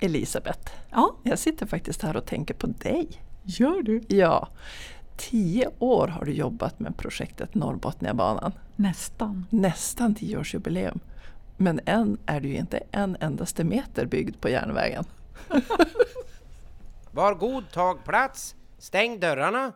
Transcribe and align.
Elisabeth, 0.00 0.70
Ja, 0.90 1.16
jag 1.22 1.38
sitter 1.38 1.66
faktiskt 1.66 2.02
här 2.02 2.16
och 2.16 2.26
tänker 2.26 2.54
på 2.54 2.66
dig. 2.66 3.08
gör 3.42 3.82
du? 3.82 4.02
Ja, 4.08 4.48
tio 5.16 5.70
år 5.78 6.08
har 6.08 6.24
du 6.24 6.32
jobbat 6.32 6.78
med 6.80 6.96
projektet 6.96 7.54
Norrbotniabanan. 7.54 8.52
Nästan. 8.76 9.46
Nästan 9.50 10.14
tioårsjubileum. 10.14 11.00
Men 11.56 11.80
än 11.86 12.18
är 12.26 12.40
det 12.40 12.48
ju 12.48 12.56
inte 12.56 12.82
en 12.92 13.16
endaste 13.20 13.64
meter 13.64 14.06
byggd 14.06 14.40
på 14.40 14.48
järnvägen. 14.48 15.04
Var 17.10 17.34
god 17.34 17.70
tag 17.72 18.04
plats. 18.04 18.54
Stäng 18.78 19.20
dörrarna. 19.20 19.72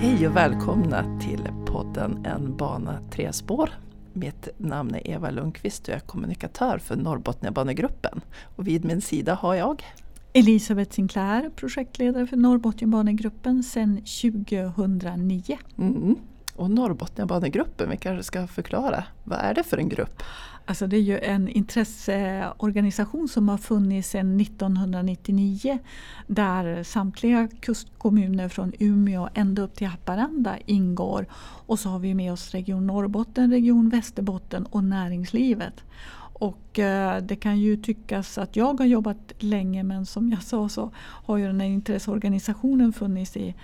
Hej 0.00 0.28
och 0.28 0.36
välkomna 0.36 1.18
till 1.20 1.48
podden 1.66 2.26
En 2.26 2.56
bana 2.56 3.00
tre 3.10 3.32
spår. 3.32 3.70
Mitt 4.12 4.48
namn 4.56 4.94
är 4.94 5.10
Eva 5.10 5.30
Lundqvist 5.30 5.82
och 5.82 5.88
jag 5.88 5.96
är 5.96 6.00
kommunikatör 6.00 6.78
för 6.78 6.96
Norrbotniabanegruppen. 6.96 8.20
Och 8.56 8.68
vid 8.68 8.84
min 8.84 9.00
sida 9.00 9.34
har 9.34 9.54
jag 9.54 9.84
Elisabeth 10.32 10.94
Sinclair, 10.94 11.50
projektledare 11.56 12.26
för 12.26 12.36
Norrbotniabanegruppen 12.36 13.62
sedan 13.62 13.96
2009. 13.96 15.58
mm. 15.78 16.16
och 16.56 16.70
Norrbotniabanegruppen, 16.70 17.90
vi 17.90 17.96
kanske 17.96 18.22
ska 18.22 18.46
förklara. 18.46 19.04
Vad 19.24 19.38
är 19.38 19.54
det 19.54 19.62
för 19.62 19.78
en 19.78 19.88
grupp? 19.88 20.22
Alltså 20.68 20.86
det 20.86 20.96
är 20.96 21.00
ju 21.00 21.18
en 21.18 21.48
intresseorganisation 21.48 23.28
som 23.28 23.48
har 23.48 23.58
funnits 23.58 24.08
sedan 24.08 24.40
1999 24.40 25.78
där 26.26 26.82
samtliga 26.82 27.48
kustkommuner 27.60 28.48
från 28.48 28.72
Umeå 28.78 29.28
ända 29.34 29.62
upp 29.62 29.74
till 29.74 29.86
Haparanda 29.86 30.58
ingår. 30.66 31.26
Och 31.66 31.78
så 31.78 31.88
har 31.88 31.98
vi 31.98 32.14
med 32.14 32.32
oss 32.32 32.50
Region 32.50 32.86
Norrbotten, 32.86 33.50
Region 33.50 33.88
Västerbotten 33.88 34.66
och 34.66 34.84
näringslivet. 34.84 35.84
Och 36.32 36.78
eh, 36.78 37.22
det 37.22 37.36
kan 37.36 37.58
ju 37.58 37.76
tyckas 37.76 38.38
att 38.38 38.56
jag 38.56 38.78
har 38.80 38.86
jobbat 38.86 39.32
länge 39.38 39.82
men 39.82 40.06
som 40.06 40.30
jag 40.30 40.42
sa 40.42 40.68
så 40.68 40.90
har 40.96 41.36
ju 41.36 41.46
den 41.46 41.60
här 41.60 41.68
intresseorganisationen 41.68 42.92
funnits 42.92 43.36
i 43.36 43.54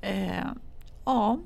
eh, 0.00 0.46
ja, 1.04 1.38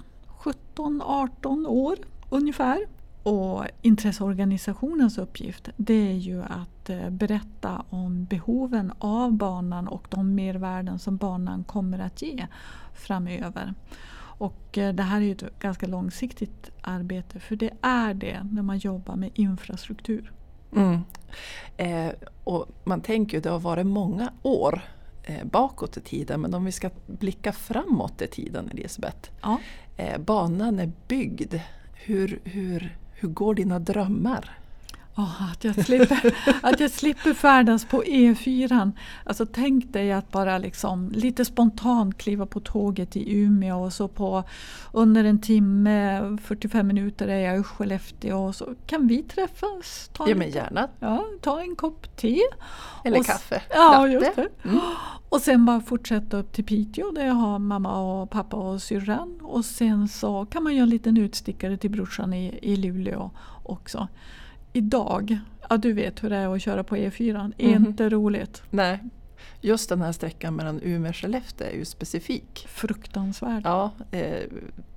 17-18 0.77 1.67
år 1.67 1.97
ungefär. 2.31 3.04
Och 3.25 3.65
intresseorganisationens 3.83 5.19
uppgift 5.19 5.69
det 5.77 6.11
är 6.11 6.15
ju 6.15 6.43
att 6.43 6.91
eh, 6.91 7.11
berätta 7.11 7.85
om 7.91 8.25
behoven 8.25 8.93
av 8.99 9.33
banan 9.33 9.89
och 9.89 10.07
de 10.11 10.35
mervärden 10.35 10.99
som 10.99 11.17
banan 11.17 11.65
kommer 11.65 11.99
att 11.99 12.23
ge 12.23 12.47
framöver. 12.95 13.75
Och 14.39 14.79
eh, 14.79 14.95
det 14.95 15.03
här 15.03 15.17
är 15.17 15.25
ju 15.25 15.33
ett 15.33 15.59
ganska 15.59 15.87
långsiktigt 15.87 16.71
arbete 16.81 17.41
för 17.41 17.57
det 17.57 17.71
är 17.81 18.15
det 18.15 18.47
när 18.51 18.63
man 18.63 18.79
jobbar 18.79 19.17
med 19.17 19.31
infrastruktur. 19.35 20.33
Mm. 20.77 21.01
Eh, 21.77 22.13
och 22.45 22.67
man 22.85 23.01
tänker 23.01 23.37
ju 23.37 23.41
det 23.41 23.51
har 23.51 23.61
varit 23.61 23.87
många 23.87 24.33
år 24.43 24.81
eh, 25.23 25.45
bakåt 25.45 25.97
i 25.97 26.01
tiden 26.01 26.41
men 26.41 26.55
om 26.55 26.65
vi 26.65 26.73
ska 26.73 26.91
blicka 27.07 27.53
framåt 27.53 28.23
i 28.23 28.27
tiden 28.27 28.71
Elisabeth. 28.71 29.31
Ja. 29.43 29.59
Eh, 29.97 30.19
banan 30.19 30.79
är 30.79 30.93
byggd. 31.09 31.55
Hur, 31.95 32.41
hur, 32.45 32.97
hur 33.25 33.31
går 33.31 33.55
dina 33.55 33.79
drömmar? 33.79 34.51
Åh, 35.17 35.53
att, 35.53 35.65
jag 35.65 35.85
slipper, 35.85 36.35
att 36.63 36.81
jag 36.81 36.91
slipper 36.91 37.35
färdas 37.35 37.85
på 37.85 38.03
E4. 38.03 38.93
Alltså 39.25 39.47
tänk 39.47 39.93
dig 39.93 40.13
att 40.13 40.31
bara 40.31 40.59
liksom 40.59 41.11
lite 41.15 41.45
spontant 41.45 42.19
kliva 42.19 42.47
på 42.47 42.61
tåget 42.61 43.17
i 43.17 43.35
Umeå 43.35 43.85
och 43.85 43.93
så 43.93 44.09
på 44.09 44.45
under 44.93 45.25
en 45.25 45.41
timme, 45.41 46.21
45 46.43 46.87
minuter 46.87 47.29
är 47.29 47.39
jag 47.39 47.61
i 47.61 47.63
Skellefteå 47.63 48.47
och 48.47 48.55
så 48.55 48.75
kan 48.87 49.07
vi 49.07 49.23
träffas. 49.23 50.11
Ta, 50.13 50.25
Ja 50.25 50.33
en, 50.33 50.39
men 50.39 50.51
gärna. 50.51 50.89
ja, 51.01 51.25
ta 51.41 51.61
en 51.61 51.77
kopp 51.77 52.17
te. 52.17 52.41
Eller 53.05 53.19
Och 53.19 53.27
kaffe. 53.27 53.63
Ja, 53.71 54.09
just 54.09 54.37
det. 54.37 54.49
Mm. 54.65 54.81
Och 55.29 55.41
sen 55.41 55.65
bara 55.65 55.81
fortsätta 55.81 56.37
upp 56.37 56.53
till 56.53 56.65
Piteå 56.65 57.11
där 57.11 57.27
jag 57.27 57.35
har 57.35 57.59
mamma 57.59 57.99
och 58.01 58.31
pappa 58.31 58.57
och 58.57 58.83
syrran. 58.83 59.39
Och 59.43 59.65
sen 59.65 60.09
så 60.09 60.47
kan 60.47 60.63
man 60.63 60.75
göra 60.75 60.83
en 60.83 60.91
liten 60.91 61.17
utstickare 61.17 61.77
till 61.77 61.91
brorsan 61.91 62.33
i, 62.35 62.59
i 62.63 62.77
Luleå 62.77 63.31
också. 63.63 64.09
Idag, 64.77 65.39
ja 65.71 65.77
du 65.77 65.93
vet 65.93 66.25
hur 66.25 66.31
det 66.31 66.37
är 66.37 66.55
att 66.55 66.63
köra 66.63 66.85
på 66.85 66.97
E4, 66.97 67.53
är 67.59 67.77
Mhm. 67.79 67.87
inte 67.87 68.09
roligt. 68.09 68.63
Nej, 68.71 68.99
just 69.61 69.89
den 69.89 70.01
här 70.03 70.13
sträckan 70.13 70.55
mellan 70.57 70.81
Umeå 70.83 71.09
och 71.11 71.17
Skellefteå 71.17 71.67
är 71.67 71.73
ju 71.77 71.85
specifik. 71.85 72.67
Fruktansvärt. 72.69 73.65
Ja, 73.65 73.91
eh, 74.11 74.43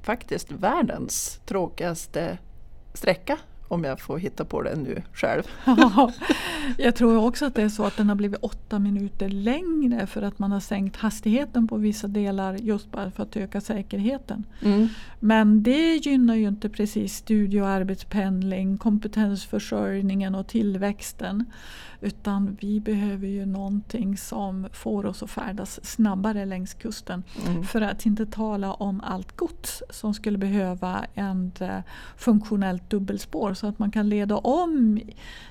faktiskt 0.03 0.51
världens 0.51 1.39
tråkigaste 1.45 2.37
sträcka 2.93 3.37
om 3.67 3.83
jag 3.83 3.99
får 3.99 4.17
hitta 4.17 4.45
på 4.45 4.61
det 4.61 4.75
nu 4.75 5.01
själv. 5.13 5.43
Ja, 5.65 6.11
jag 6.77 6.95
tror 6.95 7.25
också 7.25 7.45
att 7.45 7.55
det 7.55 7.61
är 7.61 7.69
så 7.69 7.83
att 7.83 7.97
den 7.97 8.09
har 8.09 8.15
blivit 8.15 8.39
åtta 8.41 8.79
minuter 8.79 9.29
längre 9.29 10.07
för 10.07 10.21
att 10.21 10.39
man 10.39 10.51
har 10.51 10.59
sänkt 10.59 10.97
hastigheten 10.97 11.67
på 11.67 11.77
vissa 11.77 12.07
delar 12.07 12.53
just 12.53 12.91
bara 12.91 13.11
för 13.11 13.23
att 13.23 13.37
öka 13.37 13.61
säkerheten. 13.61 14.45
Mm. 14.61 14.87
Men 15.19 15.63
det 15.63 15.95
gynnar 15.95 16.35
ju 16.35 16.47
inte 16.47 16.69
precis 16.69 17.15
studie 17.15 17.61
och 17.61 17.67
arbetspendling, 17.67 18.77
kompetensförsörjningen 18.77 20.35
och 20.35 20.47
tillväxten. 20.47 21.45
Utan 22.01 22.57
vi 22.59 22.79
behöver 22.79 23.27
ju 23.27 23.45
någonting 23.45 24.17
som 24.17 24.67
får 24.73 25.05
oss 25.05 25.23
att 25.23 25.29
färdas 25.29 25.85
snabbare 25.85 26.45
längs 26.45 26.73
kusten. 26.73 27.23
Mm. 27.47 27.63
För 27.63 27.81
att 27.81 28.05
inte 28.05 28.25
tala 28.25 28.73
om 28.73 29.01
allt 29.01 29.37
gods 29.37 29.83
som 29.89 30.13
skulle 30.13 30.37
behöva 30.37 31.05
ett 31.13 31.61
eh, 31.61 31.79
funktionellt 32.17 32.89
dubbelspår 32.89 33.53
så 33.57 33.67
att 33.67 33.79
man 33.79 33.91
kan 33.91 34.09
leda 34.09 34.37
om 34.37 34.99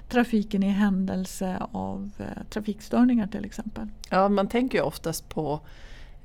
trafiken 0.08 0.62
i 0.62 0.68
händelse 0.68 1.58
av 1.72 2.10
eh, 2.18 2.42
trafikstörningar 2.50 3.26
till 3.26 3.44
exempel. 3.44 3.88
Ja, 4.10 4.28
man 4.28 4.48
tänker 4.48 4.78
ju 4.78 4.84
oftast 4.84 5.28
på 5.28 5.60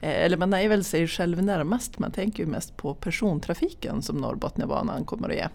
eh, 0.02 0.26
eller 0.26 0.38
man 0.38 0.54
är 0.54 0.70
väl 0.70 0.84
sig 0.84 1.08
själv 1.08 1.44
närmast, 1.44 2.00
man 2.00 2.12
tänker 2.12 2.44
ju 2.44 2.50
mest 2.50 2.78
på 2.78 2.94
persontrafiken 2.94 4.02
som 4.02 4.18
Norrbotniabanan 4.18 5.06
kommer 5.06 5.30
att 5.30 5.36
ge. 5.36 5.48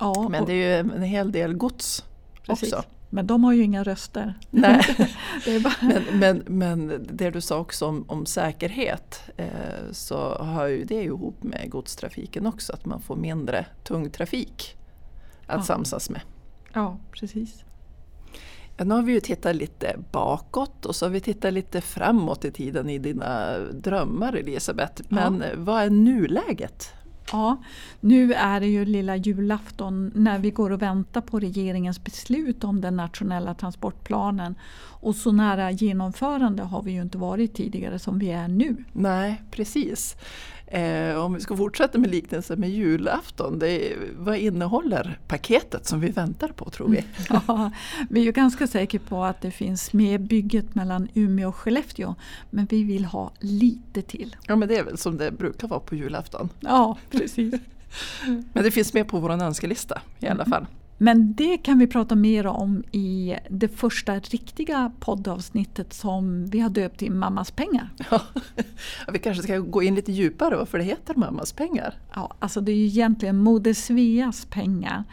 Ja, 0.00 0.28
Men 0.30 0.44
det 0.44 0.52
är 0.52 0.84
ju 0.84 0.92
en 0.92 1.02
hel 1.02 1.32
del 1.32 1.54
gods 1.54 2.04
precis. 2.46 2.72
också. 2.72 2.88
Men 3.10 3.26
de 3.26 3.44
har 3.44 3.52
ju 3.52 3.62
inga 3.62 3.84
röster. 3.84 4.34
Nej. 4.50 4.82
det 5.44 5.54
är 5.54 5.60
bara, 5.60 5.74
Men, 5.80 6.04
men, 6.18 6.42
men 6.46 7.06
det 7.12 7.30
du 7.30 7.40
sa 7.40 7.58
också 7.58 7.86
om, 7.86 8.04
om 8.08 8.26
säkerhet 8.26 9.20
eh, 9.36 9.46
så 9.92 10.44
hör 10.44 10.66
ju 10.66 10.84
det 10.84 11.02
ihop 11.02 11.42
med 11.42 11.70
godstrafiken 11.70 12.46
också, 12.46 12.72
att 12.72 12.84
man 12.84 13.00
får 13.00 13.16
mindre 13.16 13.66
tung 13.84 14.10
trafik 14.10 14.77
att 15.48 15.56
Ja. 15.56 15.62
samsas 15.62 16.10
med. 16.10 16.20
ja, 16.72 16.98
precis. 17.12 17.64
Ja, 18.76 18.84
nu 18.84 18.94
har 18.94 19.02
vi 19.02 19.12
ju 19.12 19.20
tittat 19.20 19.56
lite 19.56 19.96
bakåt 20.12 20.86
och 20.86 20.96
så 20.96 21.06
har 21.06 21.10
vi 21.10 21.20
tittat 21.20 21.52
lite 21.52 21.80
framåt 21.80 22.44
i 22.44 22.50
tiden 22.50 22.90
i 22.90 22.98
dina 22.98 23.58
drömmar 23.58 24.32
Elisabeth. 24.32 25.02
Men 25.08 25.42
eh, 25.42 25.48
vad 25.56 25.82
är 25.82 25.90
nuläget? 25.90 26.92
Ja, 27.32 27.62
nu 28.00 28.32
är 28.34 28.60
det 28.60 28.66
ju 28.66 28.84
lilla 28.84 29.16
julafton 29.16 30.12
när 30.14 30.38
vi 30.38 30.50
går 30.50 30.70
och 30.70 30.82
väntar 30.82 31.20
på 31.20 31.38
regeringens 31.40 32.04
beslut 32.04 32.64
om 32.64 32.80
den 32.80 32.96
nationella 32.96 33.54
transportplanen. 33.54 34.54
Och 35.00 35.16
så 35.16 35.32
nära 35.32 35.70
genomförande 35.70 36.62
har 36.62 36.82
vi 36.82 36.92
ju 36.92 37.02
inte 37.02 37.18
varit 37.18 37.54
tidigare 37.54 37.98
som 37.98 38.18
vi 38.18 38.30
är 38.30 38.48
nu. 38.48 38.84
Nej, 38.92 39.42
precis. 39.50 40.16
Eh, 40.70 41.24
om 41.24 41.34
vi 41.34 41.40
ska 41.40 41.56
fortsätta 41.56 41.98
med 41.98 42.10
liknelsen 42.10 42.60
med 42.60 42.70
julafton, 42.70 43.58
det 43.58 43.92
vad 44.16 44.36
innehåller 44.36 45.18
paketet 45.26 45.86
som 45.86 46.00
vi 46.00 46.10
väntar 46.10 46.48
på 46.48 46.70
tror 46.70 46.88
vi? 46.88 47.04
Ja, 47.30 47.70
vi 48.10 48.20
är 48.20 48.24
ju 48.24 48.32
ganska 48.32 48.66
säkra 48.66 49.00
på 49.08 49.24
att 49.24 49.40
det 49.40 49.50
finns 49.50 49.92
med 49.92 50.20
bygget 50.20 50.74
mellan 50.74 51.08
Umeå 51.14 51.48
och 51.48 51.56
Skellefteå. 51.56 52.14
Men 52.50 52.66
vi 52.66 52.84
vill 52.84 53.04
ha 53.04 53.32
lite 53.38 54.02
till. 54.02 54.36
Ja 54.46 54.56
men 54.56 54.68
det 54.68 54.76
är 54.76 54.84
väl 54.84 54.98
som 54.98 55.16
det 55.16 55.30
brukar 55.30 55.68
vara 55.68 55.80
på 55.80 55.94
julafton. 55.94 56.48
Ja, 56.60 56.98
precis. 57.10 57.54
Men 58.52 58.64
det 58.64 58.70
finns 58.70 58.94
med 58.94 59.08
på 59.08 59.20
vår 59.20 59.30
önskelista 59.30 60.02
i 60.18 60.26
alla 60.26 60.44
fall. 60.44 60.66
Men 60.98 61.34
det 61.34 61.58
kan 61.58 61.78
vi 61.78 61.86
prata 61.86 62.14
mer 62.14 62.46
om 62.46 62.84
i 62.92 63.36
det 63.50 63.68
första 63.68 64.18
riktiga 64.18 64.92
poddavsnittet 65.00 65.92
som 65.92 66.46
vi 66.46 66.60
har 66.60 66.70
döpt 66.70 66.98
till 66.98 67.12
Mammas 67.12 67.50
pengar. 67.50 67.90
Ja. 68.10 68.22
Vi 69.12 69.18
kanske 69.18 69.42
ska 69.42 69.58
gå 69.58 69.82
in 69.82 69.94
lite 69.94 70.12
djupare 70.12 70.56
varför 70.56 70.78
det 70.78 70.84
heter 70.84 71.14
Mammas 71.14 71.52
pengar. 71.52 71.94
Ja, 72.14 72.34
alltså 72.38 72.60
det 72.60 72.72
är 72.72 72.76
ju 72.76 72.86
egentligen 72.86 73.36
Moder 73.36 73.74
Sveas 73.74 74.44
pengar. 74.44 75.04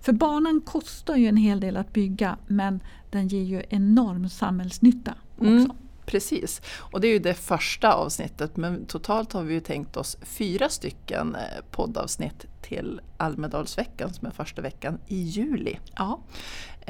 För 0.00 0.12
banan 0.12 0.60
kostar 0.60 1.16
ju 1.16 1.26
en 1.26 1.36
hel 1.36 1.60
del 1.60 1.76
att 1.76 1.92
bygga 1.92 2.36
men 2.46 2.80
den 3.10 3.28
ger 3.28 3.44
ju 3.44 3.62
enorm 3.68 4.28
samhällsnytta 4.28 5.14
också. 5.36 5.46
Mm. 5.46 5.70
Precis, 6.10 6.62
och 6.78 7.00
det 7.00 7.08
är 7.08 7.12
ju 7.12 7.18
det 7.18 7.34
första 7.34 7.92
avsnittet 7.94 8.56
men 8.56 8.86
totalt 8.86 9.32
har 9.32 9.42
vi 9.42 9.54
ju 9.54 9.60
tänkt 9.60 9.96
oss 9.96 10.16
fyra 10.22 10.68
stycken 10.68 11.34
eh, 11.34 11.64
poddavsnitt 11.70 12.46
till 12.62 13.00
Almedalsveckan 13.16 14.14
som 14.14 14.26
är 14.26 14.30
första 14.30 14.62
veckan 14.62 14.98
i 15.06 15.16
juli. 15.22 15.78
Ja, 15.96 16.20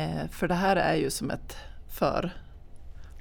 Eh, 0.01 0.29
För 0.31 0.49
det 0.49 0.55
här 0.55 0.77
är 0.77 0.95
ju 0.95 1.11
som 1.11 1.31
ett 1.31 1.57
för, 1.89 2.33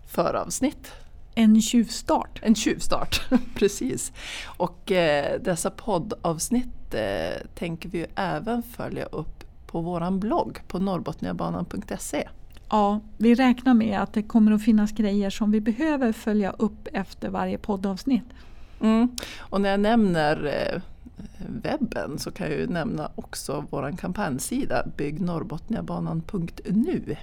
föravsnitt. 0.07 0.91
En 1.35 1.61
tjuvstart. 1.61 2.39
En 2.43 2.55
tjuvstart, 2.55 3.21
precis. 3.55 4.11
Och 4.45 4.91
eh, 4.91 5.41
dessa 5.41 5.71
poddavsnitt 5.71 6.93
eh, 6.93 7.47
tänker 7.55 7.89
vi 7.89 7.97
ju 7.97 8.07
även 8.15 8.63
följa 8.63 9.05
upp 9.05 9.43
på 9.67 9.81
våran 9.81 10.19
blogg 10.19 10.59
på 10.67 10.79
norrbotniabanan.se. 10.79 12.27
Ja, 12.69 12.99
vi 13.17 13.35
räknar 13.35 13.73
med 13.73 13.99
att 13.99 14.13
det 14.13 14.23
kommer 14.23 14.51
att 14.51 14.63
finnas 14.63 14.91
grejer 14.91 15.29
som 15.29 15.51
vi 15.51 15.61
behöver 15.61 16.11
följa 16.11 16.51
upp 16.51 16.87
efter 16.93 17.29
varje 17.29 17.57
poddavsnitt. 17.57 18.23
Mm. 18.81 19.09
Och 19.39 19.61
när 19.61 19.69
jag 19.69 19.79
nämner 19.79 20.45
eh, 20.45 20.81
webben 21.47 22.19
så 22.19 22.31
kan 22.31 22.49
jag 22.49 22.59
ju 22.59 22.67
nämna 22.67 23.11
också 23.15 23.65
vår 23.69 23.97
kampanjsida 23.97 24.85
byggnorrbotniabanan.nu. 24.97 27.15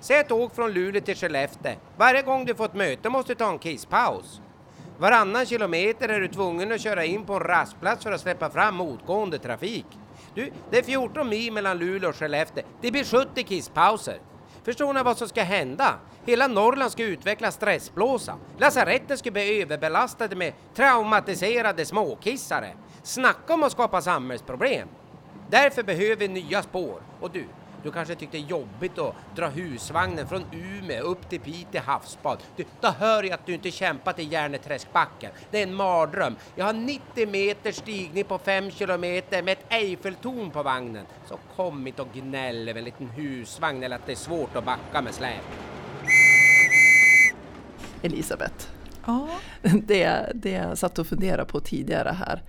Säg 0.00 0.20
ett 0.20 0.32
åk 0.32 0.54
från 0.54 0.72
Luleå 0.72 1.02
till 1.02 1.16
Skellefteå. 1.16 1.72
Varje 1.96 2.22
gång 2.22 2.44
du 2.44 2.54
får 2.54 2.64
ett 2.64 2.74
möte 2.74 3.08
måste 3.08 3.32
du 3.32 3.38
ta 3.38 3.50
en 3.50 3.58
kisspaus. 3.58 4.40
Varannan 4.98 5.46
kilometer 5.46 6.08
är 6.08 6.20
du 6.20 6.28
tvungen 6.28 6.72
att 6.72 6.80
köra 6.80 7.04
in 7.04 7.24
på 7.24 7.34
en 7.34 7.40
rastplats 7.40 8.02
för 8.02 8.12
att 8.12 8.20
släppa 8.20 8.50
fram 8.50 8.74
motgående 8.74 9.38
trafik. 9.38 9.86
Du, 10.34 10.52
det 10.70 10.78
är 10.78 10.82
14 10.82 11.28
mil 11.28 11.52
mellan 11.52 11.78
Luleå 11.78 12.10
och 12.10 12.16
Skellefteå. 12.16 12.64
Det 12.80 12.90
blir 12.90 13.04
70 13.04 13.44
kisspauser. 13.44 14.18
Förstår 14.64 14.92
ni 14.92 15.02
vad 15.02 15.16
som 15.16 15.28
ska 15.28 15.42
hända? 15.42 15.94
Hela 16.24 16.46
Norrland 16.48 16.92
ska 16.92 17.02
utveckla 17.02 17.50
stressblåsa. 17.50 18.34
Lasaretten 18.58 19.18
ska 19.18 19.30
bli 19.30 19.62
överbelastade 19.62 20.36
med 20.36 20.52
traumatiserade 20.74 21.84
småkissare. 21.84 22.72
Snacka 23.02 23.54
om 23.54 23.62
att 23.62 23.72
skapa 23.72 24.02
samhällsproblem! 24.02 24.88
Därför 25.50 25.82
behöver 25.82 26.16
vi 26.16 26.28
nya 26.28 26.62
spår. 26.62 27.02
Och 27.20 27.30
du, 27.30 27.44
du 27.82 27.92
kanske 27.92 28.14
tyckte 28.14 28.36
det 28.36 28.42
är 28.42 28.46
jobbigt 28.46 28.98
att 28.98 29.14
dra 29.36 29.48
husvagnen 29.48 30.28
från 30.28 30.44
Umeå 30.52 31.02
upp 31.02 31.28
till 31.28 31.40
Piteå 31.40 31.82
havsbad. 31.82 32.38
Du, 32.56 32.64
då 32.80 32.88
hör 32.88 33.22
jag 33.22 33.32
att 33.32 33.46
du 33.46 33.54
inte 33.54 33.70
kämpat 33.70 34.18
i 34.18 34.22
Järneträskbacken. 34.22 35.30
Det 35.50 35.58
är 35.58 35.62
en 35.62 35.74
mardröm. 35.74 36.36
Jag 36.54 36.64
har 36.64 36.72
90 36.72 37.28
meter 37.28 37.72
stigning 37.72 38.24
på 38.24 38.38
5 38.38 38.70
kilometer 38.70 39.42
med 39.42 39.52
ett 39.52 39.72
Eiffeltorn 39.72 40.50
på 40.50 40.62
vagnen. 40.62 41.06
Så 41.28 41.38
kom 41.56 41.86
inte 41.86 42.02
och 42.02 42.12
gnäll 42.14 42.68
över 42.68 42.78
en 42.78 42.84
liten 42.84 43.08
husvagn 43.08 43.82
eller 43.82 43.96
att 43.96 44.06
det 44.06 44.12
är 44.12 44.16
svårt 44.16 44.56
att 44.56 44.64
backa 44.64 45.02
med 45.02 45.14
släp. 45.14 45.42
Elisabeth, 48.02 48.66
Ja, 49.06 49.28
det, 49.62 50.32
det 50.34 50.50
jag 50.50 50.78
satt 50.78 50.98
och 50.98 51.06
funderade 51.06 51.44
på 51.44 51.60
tidigare 51.60 52.08
här. 52.08 52.42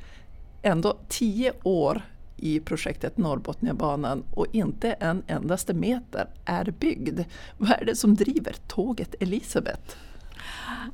Ändå 0.62 0.97
tio 1.07 1.53
år 1.63 2.01
i 2.38 2.60
projektet 2.60 3.18
Norrbotniabanan 3.18 4.24
och 4.34 4.45
inte 4.51 4.92
en 4.92 5.24
endaste 5.28 5.74
meter 5.74 6.28
är 6.45 6.74
byggd. 6.80 7.19
Vad 7.57 7.72
är 7.72 7.86
det 7.86 7.95
som 7.95 8.16
driver 8.16 8.54
tåget 8.68 9.16
Elisabeth? 9.19 9.95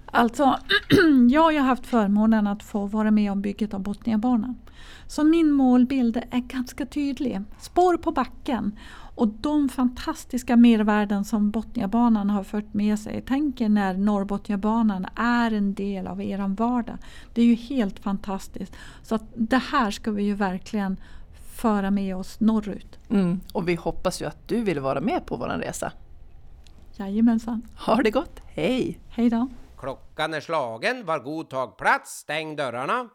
Alltså, 0.06 0.60
jag 1.30 1.42
har 1.42 1.52
ju 1.52 1.60
haft 1.60 1.86
förmånen 1.86 2.48
att 2.48 2.64
få 2.64 2.86
vara 2.86 3.12
med 3.12 3.32
om 3.32 3.42
bygget 3.42 3.74
av 3.74 3.80
Botniabanan. 3.80 4.56
Så 5.08 5.24
min 5.24 5.52
målbild 5.52 6.18
är 6.18 6.40
ganska 6.40 6.86
tydlig. 6.86 7.42
Spår 7.60 7.98
på 7.98 8.12
backen 8.12 8.80
och 9.16 9.28
de 9.28 9.70
fantastiska 9.70 10.56
mervärden 10.56 11.26
som 11.26 11.52
Botniabanan 11.52 12.30
har 12.30 12.44
fört 12.44 12.74
med 12.74 13.00
sig. 13.00 13.24
Tänk 13.28 13.62
er 13.62 13.70
när 13.70 13.94
Norrbotniabanan 13.94 15.06
är 15.16 15.52
en 15.52 15.74
del 15.74 16.08
av 16.08 16.22
er 16.22 16.56
vardag. 16.56 16.98
Det 17.34 17.42
är 17.42 17.46
ju 17.46 17.56
helt 17.56 18.00
fantastiskt. 18.00 18.76
Så 19.04 19.16
att 19.16 19.24
det 19.36 19.62
här 19.72 19.92
ska 19.92 20.12
vi 20.12 20.24
ju 20.24 20.34
verkligen 20.34 20.98
föra 21.64 21.92
med 21.92 22.16
oss 22.16 22.40
norrut. 22.40 23.00
Mm, 23.10 23.42
och 23.54 23.70
vi 23.70 23.76
hoppas 23.76 24.22
ju 24.22 24.26
att 24.26 24.48
du 24.48 24.64
vill 24.64 24.80
vara 24.80 25.02
med 25.02 25.26
på 25.26 25.36
vår 25.36 25.48
resa. 25.48 25.92
Jajamensan. 26.98 27.62
Ha 27.86 27.96
det 27.96 28.12
gott, 28.12 28.40
hej! 28.46 29.00
Hej 29.10 29.30
då! 29.30 29.48
Klockan 29.78 30.34
är 30.34 30.42
slagen, 30.42 31.06
var 31.06 31.20
god 31.20 31.50
tag 31.50 31.78
plats, 31.78 32.12
stäng 32.12 32.56
dörrarna. 32.56 33.10